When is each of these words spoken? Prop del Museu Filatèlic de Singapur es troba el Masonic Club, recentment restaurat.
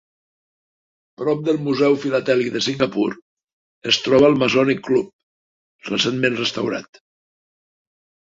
Prop 1.21 1.43
del 1.49 1.59
Museu 1.67 1.97
Filatèlic 2.05 2.49
de 2.55 2.61
Singapur 2.67 3.05
es 3.93 4.01
troba 4.07 4.31
el 4.31 4.39
Masonic 4.45 4.81
Club, 4.89 5.13
recentment 5.91 6.41
restaurat. 6.43 7.01